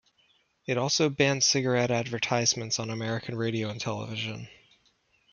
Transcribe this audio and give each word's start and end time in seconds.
It 0.65 0.79
also 0.79 1.11
banned 1.11 1.43
cigarette 1.43 1.91
advertisements 1.91 2.79
on 2.79 2.89
American 2.89 3.35
radio 3.35 3.69
and 3.69 3.79
television. 3.79 4.47